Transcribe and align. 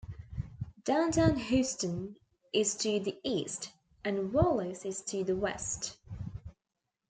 Downtown 0.83 1.35
Houston 1.37 2.15
is 2.51 2.73
to 2.77 2.99
the 2.99 3.19
east, 3.23 3.71
and 4.03 4.33
Wallis 4.33 4.83
is 4.83 5.03
to 5.03 5.23
the 5.23 5.35
west. 5.35 5.95